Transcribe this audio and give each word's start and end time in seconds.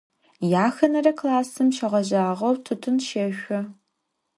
Yaxenere 0.53 1.11
klassım 1.19 1.69
şeğejağeu 1.77 2.53
tutın 2.65 2.97
sêşso. 3.07 3.59